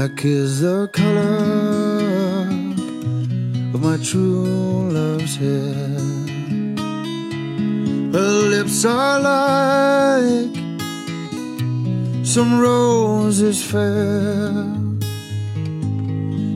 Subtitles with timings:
[0.00, 2.46] Black is the color
[3.74, 5.98] of my true love's hair.
[8.14, 10.56] Her lips are like
[12.24, 14.64] some roses fair.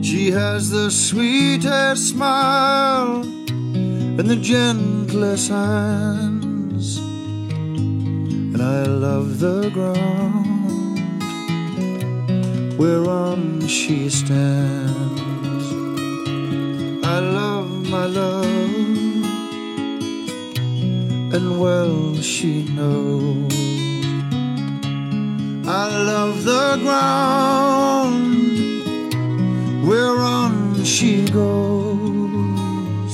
[0.01, 6.97] She has the sweetest smile and the gentlest hands.
[6.97, 10.44] And I love the ground
[12.77, 15.67] whereon she stands.
[17.05, 18.45] I love my love,
[21.35, 23.53] and well she knows.
[25.67, 28.35] I love the ground
[29.87, 33.13] whereon she goes.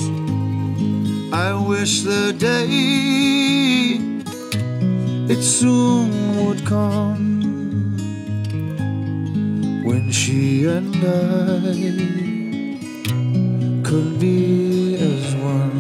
[1.34, 2.68] I wish the day
[5.34, 7.21] it soon would come
[11.04, 11.06] I
[13.84, 15.72] could be as one.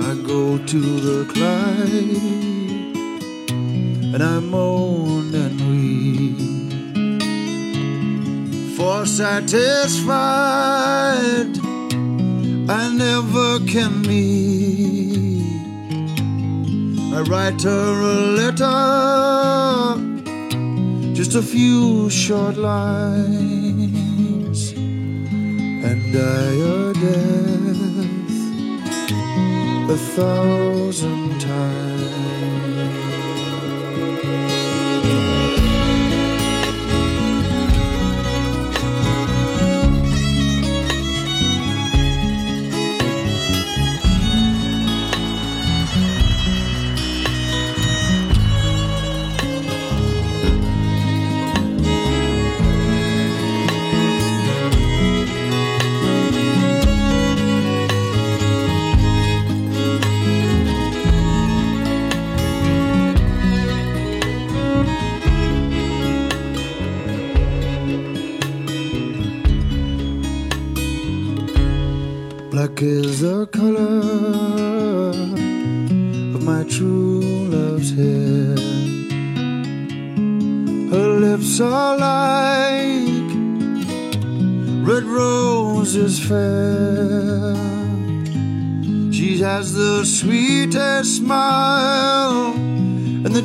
[0.00, 2.16] I go to the Clyde
[4.14, 6.38] and I moan and weep,
[8.76, 10.10] for satisfied
[12.68, 15.44] I never can be.
[17.14, 20.09] I write her a letter
[21.22, 23.20] just a few short lines
[24.72, 28.40] and die a death.
[29.90, 31.19] A thousand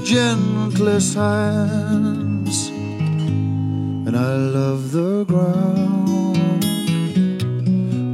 [0.06, 2.70] gentlest hands.
[2.70, 6.64] And I love the ground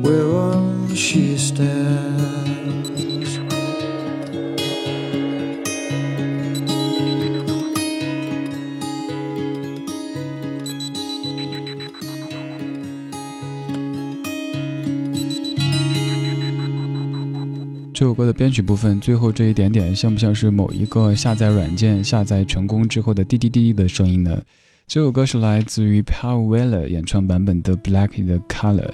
[0.01, 2.90] whereon she stands.
[18.01, 24.41] 这首歌的编曲部分，最后这一点点，像不像是某一个下载软件下载成功之后的滴滴滴滴的声音呢？
[24.87, 28.87] 这首歌是来自于 Paul Weller 演唱版本的《Black in the Color》。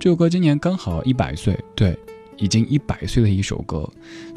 [0.00, 1.94] 这首歌今年刚好一百岁，对，
[2.38, 3.86] 已经一百岁的一首歌。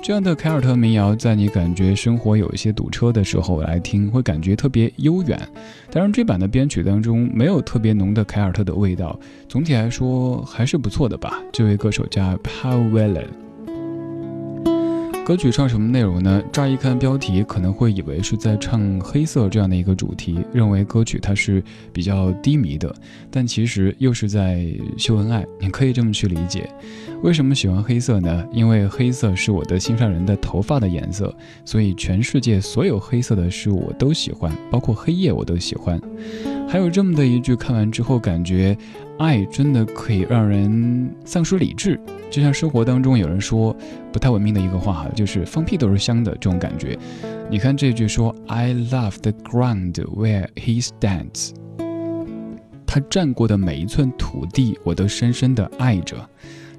[0.04, 5.40] 这样的凯尔特民谣，在你感觉生活有一些堵车的时候来听，会感觉特别悠远。
[5.90, 9.18] 当然，这版的编曲当中没有特别浓的凯尔特的味道，
[9.48, 11.42] 总体来说还是不错的吧。
[11.54, 13.47] 这位歌手叫 Paul Weller。
[15.28, 16.42] 歌曲唱什么内容呢？
[16.54, 21.62] 乍一看标题，可能会以为是在唱黑色这样的一个主题，认为歌曲它是
[21.92, 22.96] 比较低迷的，
[23.30, 24.66] 但其实又是在
[24.98, 26.70] 秀恩爱，你可以这么去理解。
[27.24, 28.48] 为什么喜欢黑色呢？
[28.54, 36.00] 因为黑色是我的心上人的头发的颜色，所以全世界所有黑色的事物我都喜欢，包括黑夜我都喜欢。
[36.70, 38.78] 还有这么的一句，看完之后感觉，
[39.20, 42.00] 爱真的可以让人丧失理智。
[42.30, 43.76] 就像生活当中有人说
[44.12, 46.98] 不太文明的一个话哈，就是放屁都是香的这种感觉。
[47.50, 51.52] 你看这句说，I love the ground where he stands。
[52.86, 56.18] 他站过的每一寸土地，我都深深的爱着。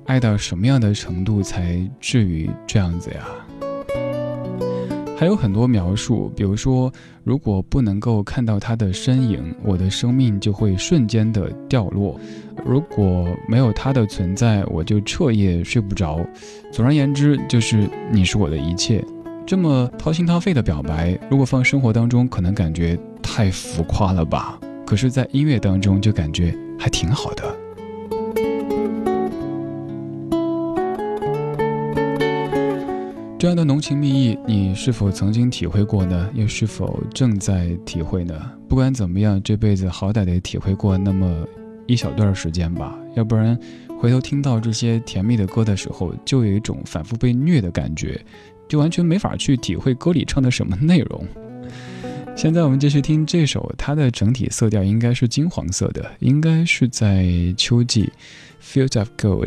[0.04, 3.26] 爱到什么样的程度才至于这样子呀？
[5.18, 6.92] 还有很多描述，比如说，
[7.24, 12.16] 如果不能够看到他的身影，我的生命就会瞬间的掉落；
[12.64, 16.24] 如果没有他的存在，我就彻夜睡不着。
[16.70, 19.04] 总而言之，就是你是我的一切。
[19.44, 24.56] 这么掏心掏肺的表白，如果放生活当中，可能感觉太浮夸了吧？
[24.86, 27.42] 可是，在音乐当中，就感觉还挺好的。
[33.38, 36.28] 这样的浓情蜜意，你是否曾经体会过呢？
[36.34, 38.34] 又是否正在体会呢？
[38.68, 41.46] 不管怎么样，这辈子好歹得体会过那么
[41.86, 43.56] 一小段时间吧，要不然
[43.96, 48.20] 回头听到这些甜蜜的歌的时候，就有一种反复被虐的感觉，
[48.66, 51.24] 就完全没法去体会歌里唱的什么内容。
[52.34, 57.24] 现在我们继续听这首，它的整体色调应该是金黄色的，应该是在
[57.56, 58.10] 秋季，
[58.88, 59.46] 《Fields of Gold》。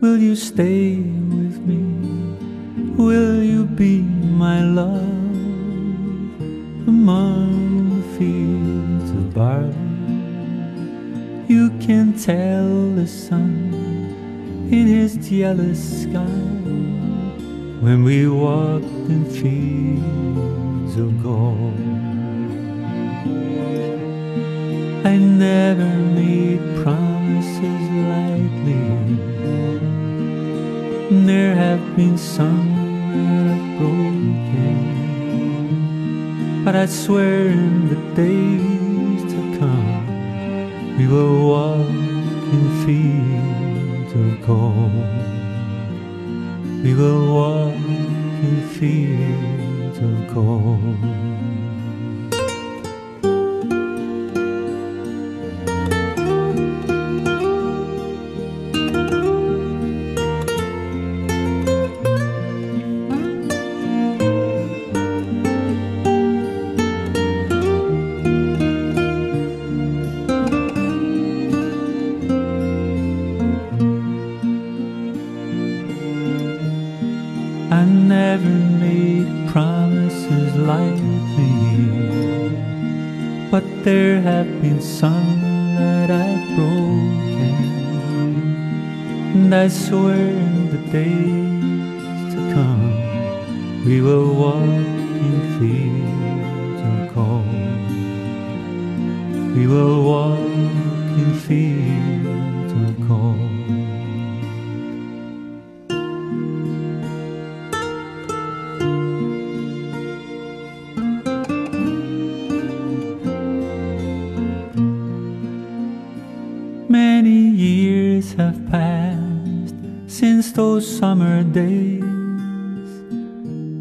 [0.00, 1.76] Will you stay with me?
[2.96, 4.96] Will you be my love
[6.88, 9.74] among the fields of barley?
[11.48, 13.74] You can tell the sun
[14.72, 16.40] in his jealous sky
[17.84, 18.82] when we walk
[19.12, 21.78] in fields of gold.
[25.04, 29.19] I never made promises lightly
[31.30, 32.60] there have been some
[33.14, 34.74] that I've broken,
[36.64, 40.06] but I swear in the days to come
[40.98, 41.88] we will walk
[42.56, 45.10] in fields of gold.
[46.84, 47.82] We will walk
[48.46, 51.29] in fields of gold.
[83.82, 85.40] There have been some
[85.76, 87.54] that I've broken,
[89.34, 92.92] and I swear in the days to come
[93.86, 94.62] we will walk
[95.26, 97.86] in fields of gold.
[99.56, 100.38] We will walk
[101.22, 102.39] in fields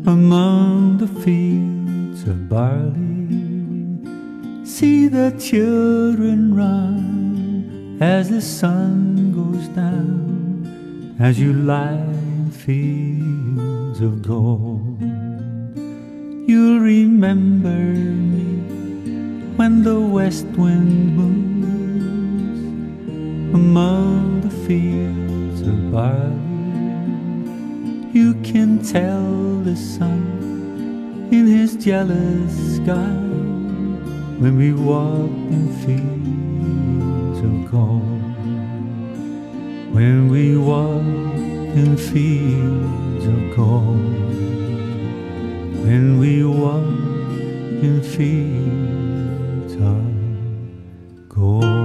[0.06, 3.20] among the fields of barley.
[4.66, 14.22] See the children run as the sun goes down, as you lie in fields of
[14.22, 15.02] gold.
[16.50, 18.46] You'll remember me
[19.58, 22.64] when the west wind moves
[23.54, 26.39] among the fields of barley
[28.14, 33.14] you can tell the sun in his jealous sky
[34.40, 38.02] when we walk in fields of gold.
[39.94, 41.04] When we walk
[41.78, 44.34] in fields of gold.
[45.86, 46.84] When we walk
[47.84, 50.04] in fields of
[51.30, 51.80] gold.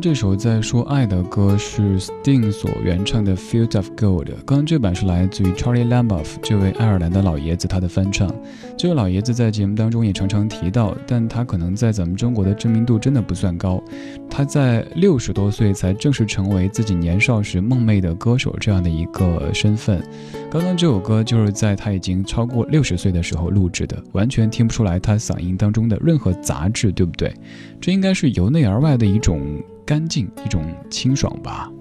[0.00, 8.32] 这首在说爱的歌是 Sting 所原唱的《Field of Gold》，刚刚这版是来自于 Charlie Lamboff 这位爱尔兰的老爷子他的翻唱。
[8.76, 13.82] 这位老爷子在节目当中也常常提到，但他可能在咱们中国的知名度真的不算高。
[14.30, 20.00] 他在六十多岁才正式成为自己年少时梦寐的歌手这样的一个身份。
[20.48, 27.34] 刚刚这首歌就是在他已经超过六十岁的时候录制的，完全听不出来他嗓音当中的任何杂质，对不对？
[27.80, 31.72] 这应该是由内而外的一种干净，一种清爽吧。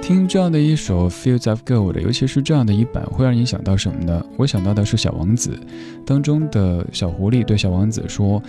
[0.00, 4.24] 听这样的一首《Fields of Gold》，尤其是这样的一版，会让你想到什么呢？
[4.38, 5.50] 我想到的是《小王子》
[6.06, 8.42] 当中的小狐狸对小王子说：“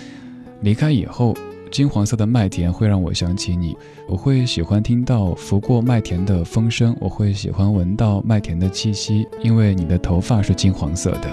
[0.63, 1.35] 离开以后，
[1.69, 3.75] 金黄色的麦田会让我想起你，
[4.07, 11.27] 我会喜欢听到拂过麦田的风声，我会喜欢闻到麦田的气息，因为你的头发是金黄色的。”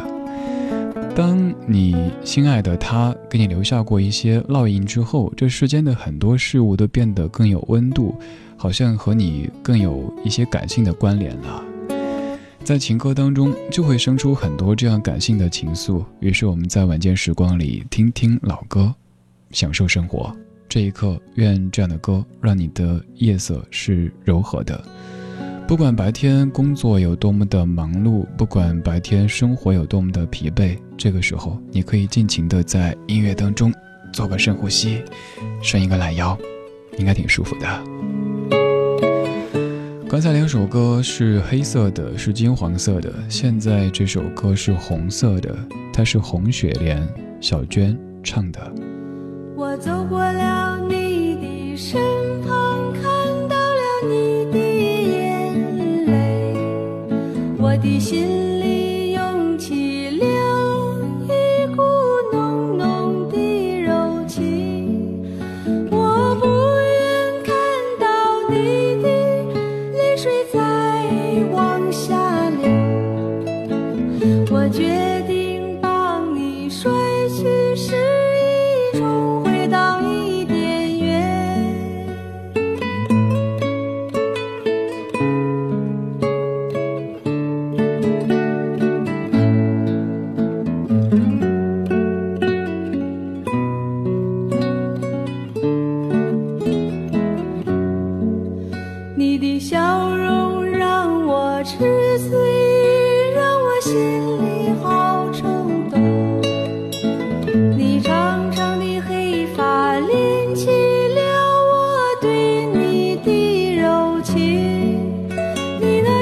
[1.14, 8.14] 当你心爱的他给你留下过一些烙印之后，这世间的很多事物都变得更有温度，
[8.56, 11.62] 好像和你更有一些感性的关联了。
[12.64, 16.02] 在情歌当中，就会生出很多这样感性的情愫。
[16.20, 18.94] 于是我们在晚间时光里听听老歌，
[19.50, 20.34] 享受生活。
[20.68, 24.82] 这一刻，愿这样的歌让你的夜色是柔和的。
[25.70, 33.72] 不管白天工作有多么的忙碌，不管白天生活有多么的疲惫，这个时候你可以尽情的在音乐当中
[34.12, 35.00] 做个深呼吸，
[35.62, 36.36] 伸一个懒腰，
[36.98, 37.68] 应该挺舒服的。
[40.08, 43.14] 刚才两首歌是黑色的，是金黄色的。
[43.28, 45.56] 现在这首歌是红色的，
[45.92, 47.08] 它是红雪莲
[47.40, 48.60] 小娟唱的。
[49.54, 50.18] 我走过
[57.80, 58.49] 的心。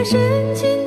[0.04, 0.77] 深情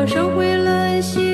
[0.00, 1.29] 我收回了心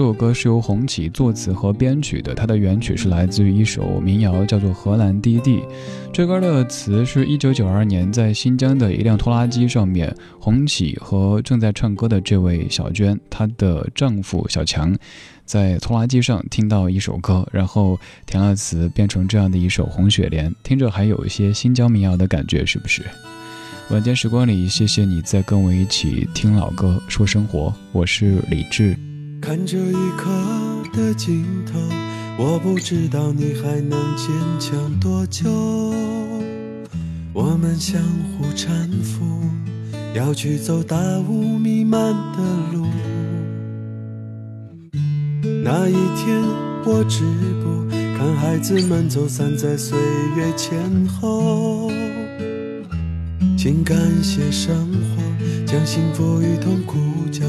[0.00, 5.58] 这首歌是由红旗作词和编曲的，它的原曲是来自于一首民谣，叫做《荷兰低地》。
[6.10, 14.96] 这歌的词是一九九二年在新疆的一辆拖拉机上面，红旗和正在唱歌的这位小娟，她的丈夫小强，
[15.44, 23.02] 在拖拉机上听到一首歌，然后填了词，变成这样的一首《红雪莲》，听着还有一些新疆民谣的感觉，是不是？
[23.90, 28.96] 晚间时光里，谢谢你在跟我一起听老歌说生活，我是李志。
[29.40, 30.30] 看这一刻
[30.92, 31.78] 的尽头，
[32.38, 34.28] 我不知道你还能坚
[34.58, 35.50] 强多久。
[37.32, 38.68] 我们相互搀
[39.02, 39.24] 扶，
[40.14, 42.38] 要去走大雾弥漫的
[42.72, 42.86] 路。
[45.64, 46.42] 那一天，
[46.84, 47.24] 我止
[47.62, 47.88] 步。
[48.18, 49.98] 看孩子们走散在岁
[50.36, 51.90] 月前后。
[53.56, 56.98] 请感谢生活，将幸福与痛苦
[57.30, 57.46] 交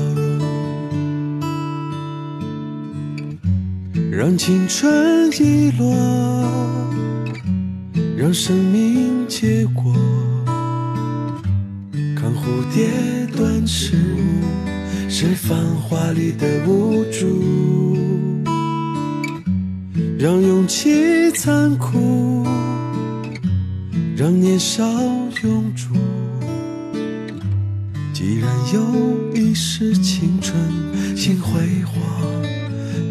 [4.22, 5.96] 让青春遗落，
[8.16, 9.96] 让生命结果。
[12.16, 12.88] 看蝴蝶
[13.36, 17.98] 断翅舞，是繁华里的无助。
[20.20, 22.46] 让勇气残酷。
[24.16, 24.84] 让年少
[25.42, 25.96] 永驻。
[28.14, 30.56] 既然有一世青春，
[31.16, 31.96] 请辉煌，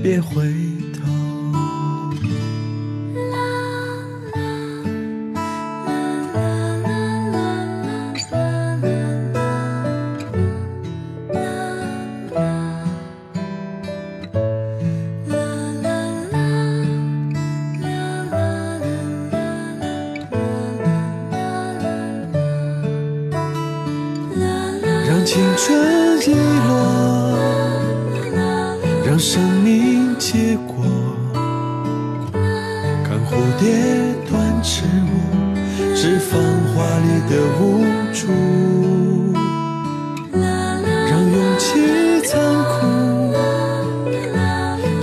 [0.05, 0.70] 别回。
[33.41, 33.73] 蝴蝶
[34.29, 35.17] 断翅舞，
[35.97, 36.39] 是繁
[36.75, 37.81] 华里的无
[38.13, 38.29] 助。
[41.09, 42.77] 让勇气残酷，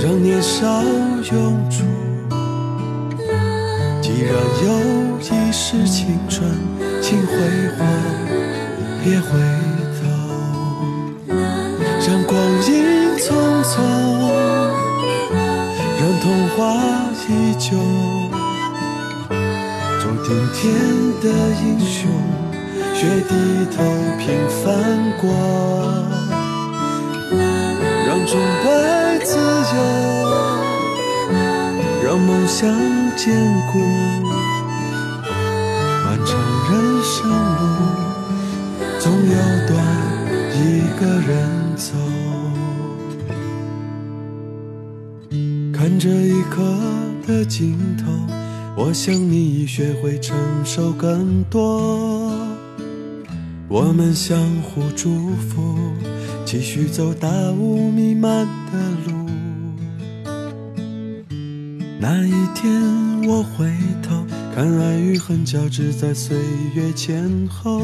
[0.04, 0.84] 让年少
[1.32, 1.36] 永
[1.68, 1.84] 驻。
[4.04, 4.32] 既然
[4.64, 4.68] 有
[5.18, 6.48] 一世青春，
[7.02, 7.34] 请挥
[7.76, 7.84] 霍，
[9.04, 9.30] 别回。
[12.08, 13.26] 让光阴匆
[13.64, 13.82] 匆，
[16.00, 16.26] 让童
[16.56, 16.56] 话
[17.28, 17.30] 依
[17.60, 17.76] 旧，
[20.28, 20.76] 做顶天
[21.22, 21.30] 的
[21.64, 22.12] 英雄，
[22.94, 23.34] 学低
[23.74, 23.82] 头
[24.20, 24.28] 平
[24.62, 24.68] 凡
[25.22, 25.26] 过，
[28.06, 28.68] 让崇拜
[29.24, 29.78] 自由，
[32.04, 32.68] 让梦想
[33.16, 33.34] 坚
[33.72, 33.80] 固，
[36.04, 36.36] 漫长
[36.72, 37.64] 人生路，
[39.00, 39.72] 总有段
[40.52, 40.60] 一
[41.00, 41.32] 个人
[41.78, 41.88] 走。
[45.74, 46.62] 看这一刻
[47.26, 48.12] 的尽头，
[48.80, 52.32] 我想你已学会承受更多。
[53.68, 55.76] 我们相互祝福，
[56.46, 59.28] 继续走大雾弥漫的路。
[62.00, 62.72] 那一天
[63.28, 63.68] 我回
[64.04, 66.38] 头看，爱与恨交织在岁
[66.76, 67.82] 月前后。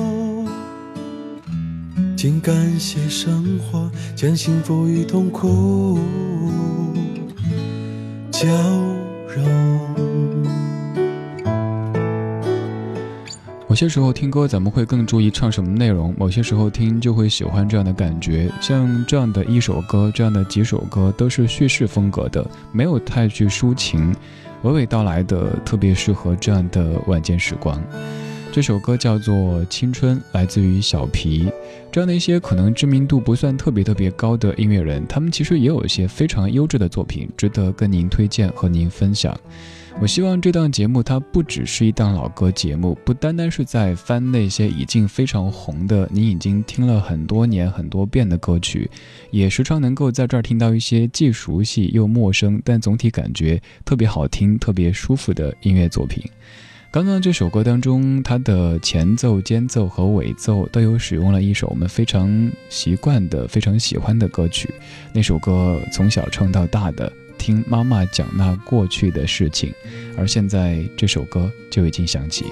[2.16, 5.98] 请感谢生活，将幸福与痛苦。
[8.32, 8.48] 交
[13.74, 18.48] 某些时候听歌，咱们会更注意唱什么内容；某些时候听，就会喜欢这样的感觉。
[18.62, 24.16] 像这样的一首歌，这样的几首歌，都是叙事风格的，没有太去抒情，
[24.62, 27.82] 娓娓道来的，特别适合这样的晚间时光。
[28.52, 31.50] 这首歌叫做《青春》，来自于小皮。
[31.92, 39.36] 这样的一些可能知名度不算特别特别高的音乐人，他们其实也有一些非常优质的作品，值得跟您推荐和您分享。
[40.02, 48.90] 我希望这档节目它不只是一档老歌节目，不单单是在翻那些已经非常红的、你已经听了很多年很多遍的歌曲，
[49.32, 56.22] 也时常能够在这儿听到一些既熟悉又陌生，但总体感觉特别好听、特别舒服的音乐作品。
[56.92, 64.70] 刚刚这首歌当中，它的前奏、间奏和尾奏都有使用了一首我们非常习惯的、非常喜欢的歌曲。
[65.14, 67.12] 那首歌从小唱到大的，
[67.44, 69.74] 听妈妈讲那过去的事情，
[70.18, 72.46] 而现在这首歌就已经响起。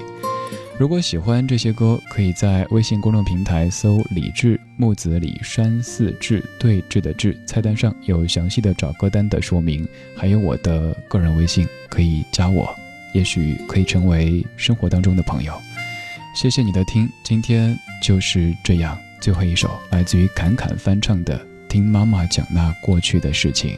[0.78, 12.70] 如果喜欢这些歌，可以在微信公众平台搜“李志木子李山寺志对峙的志”，菜单上有详细的找歌单的说明，还有我的个人微信，可以加我。
[13.14, 15.54] 也许可以成为生活当中的朋友。
[16.36, 18.98] 谢谢你的听，今天就是这样。
[19.22, 23.78] 最后一首来自于侃侃翻唱的《听妈妈讲那过去的事情》。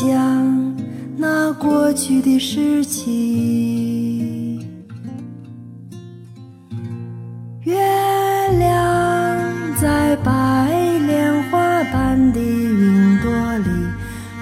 [0.00, 0.16] 边，
[0.76, 1.20] 听。
[1.20, 4.60] 讲过去的事情。
[7.64, 7.76] 月
[8.58, 9.36] 亮
[9.76, 10.70] 在白
[11.06, 13.70] 莲花般的云朵里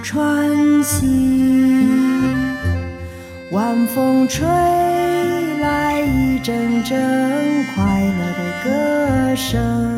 [0.03, 1.89] 穿行，
[3.51, 4.47] 晚风吹
[5.61, 9.98] 来一阵阵快乐的歌声。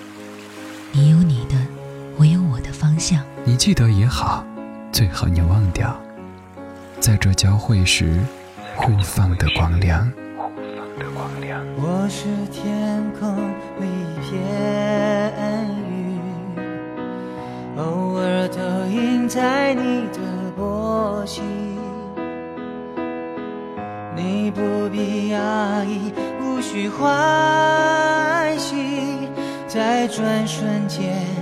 [0.93, 1.55] 你有你的，
[2.17, 3.23] 我有我的方向。
[3.45, 4.43] 你记得也好，
[4.91, 5.95] 最好你忘掉，
[6.99, 8.19] 在这交汇时
[8.75, 10.11] 互放的光亮。
[11.77, 13.37] 我是天空
[13.79, 14.37] 里一片
[15.89, 16.19] 云，
[17.77, 20.19] 偶尔投影在你的
[20.57, 21.41] 波心。
[24.13, 28.40] 你不必讶异，无需欢喜，
[29.73, 31.40] 在转瞬间